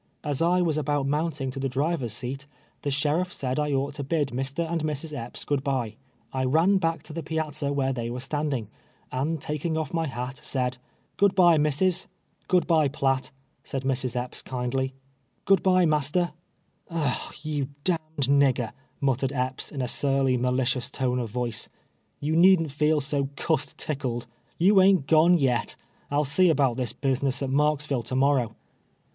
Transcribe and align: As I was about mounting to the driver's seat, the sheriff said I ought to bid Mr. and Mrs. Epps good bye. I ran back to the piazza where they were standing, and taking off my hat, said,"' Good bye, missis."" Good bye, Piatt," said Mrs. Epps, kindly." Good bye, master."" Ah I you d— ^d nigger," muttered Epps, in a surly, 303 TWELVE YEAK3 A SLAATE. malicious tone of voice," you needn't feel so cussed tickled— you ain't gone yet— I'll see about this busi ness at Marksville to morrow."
As 0.23 0.41
I 0.41 0.63
was 0.63 0.79
about 0.79 1.05
mounting 1.05 1.51
to 1.51 1.59
the 1.59 1.69
driver's 1.69 2.11
seat, 2.13 2.47
the 2.81 2.89
sheriff 2.89 3.31
said 3.31 3.59
I 3.59 3.71
ought 3.73 3.93
to 3.93 4.03
bid 4.03 4.29
Mr. 4.29 4.67
and 4.67 4.83
Mrs. 4.83 5.15
Epps 5.15 5.45
good 5.45 5.63
bye. 5.63 5.95
I 6.33 6.43
ran 6.43 6.77
back 6.79 7.03
to 7.03 7.13
the 7.13 7.21
piazza 7.21 7.71
where 7.71 7.93
they 7.93 8.09
were 8.09 8.19
standing, 8.19 8.67
and 9.11 9.39
taking 9.39 9.77
off 9.77 9.93
my 9.93 10.07
hat, 10.07 10.39
said,"' 10.43 10.79
Good 11.17 11.35
bye, 11.35 11.59
missis."" 11.59 12.07
Good 12.47 12.65
bye, 12.65 12.87
Piatt," 12.87 13.29
said 13.63 13.83
Mrs. 13.83 14.15
Epps, 14.15 14.41
kindly." 14.41 14.95
Good 15.45 15.61
bye, 15.61 15.85
master."" 15.85 16.31
Ah 16.89 17.29
I 17.29 17.35
you 17.43 17.67
d— 17.83 17.93
^d 18.19 18.27
nigger," 18.27 18.71
muttered 18.99 19.31
Epps, 19.31 19.71
in 19.71 19.83
a 19.83 19.87
surly, 19.87 20.35
303 20.35 20.35
TWELVE 20.35 20.35
YEAK3 20.35 20.35
A 20.35 20.39
SLAATE. 20.41 20.51
malicious 20.51 20.89
tone 20.89 21.19
of 21.19 21.29
voice," 21.29 21.69
you 22.19 22.35
needn't 22.35 22.71
feel 22.71 23.01
so 23.01 23.29
cussed 23.35 23.77
tickled— 23.77 24.25
you 24.57 24.81
ain't 24.81 25.05
gone 25.05 25.37
yet— 25.37 25.75
I'll 26.09 26.25
see 26.25 26.49
about 26.49 26.77
this 26.77 26.91
busi 26.91 27.21
ness 27.21 27.43
at 27.43 27.51
Marksville 27.51 28.03
to 28.05 28.15
morrow." 28.15 28.55